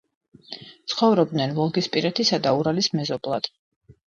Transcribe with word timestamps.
ცხოვრობდნენ 0.93 1.53
ვოლგისპირეთის 1.59 2.33
და 2.47 2.55
ურალის 2.63 2.91
მეზობლად. 2.97 3.53